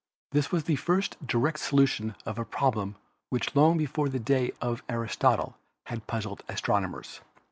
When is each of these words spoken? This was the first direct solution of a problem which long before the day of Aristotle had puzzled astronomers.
This 0.31 0.51
was 0.51 0.63
the 0.63 0.77
first 0.77 1.27
direct 1.27 1.59
solution 1.59 2.15
of 2.25 2.39
a 2.39 2.43
problem 2.43 2.95
which 3.29 3.55
long 3.55 3.77
before 3.77 4.09
the 4.09 4.17
day 4.17 4.51
of 4.59 4.81
Aristotle 4.89 5.59
had 5.85 6.07
puzzled 6.07 6.43
astronomers. 6.49 7.21